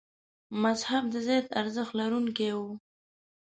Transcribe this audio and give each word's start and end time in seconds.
مذهب 0.63 1.03
د 1.09 1.15
زیات 1.27 1.45
ارزښت 1.61 1.93
لرونکي 1.99 2.49
و. 2.57 2.61